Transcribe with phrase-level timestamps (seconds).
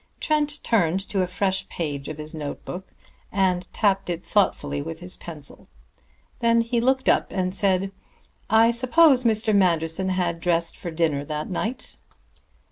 [0.19, 2.89] Trent turned to a fresh page of his notebook,
[3.31, 5.67] and tapped it thoughtfully with his pencil.
[6.39, 7.91] Then he looked up and said:
[8.49, 9.55] "I suppose Mr.
[9.55, 11.97] Manderson had dressed for dinner that night."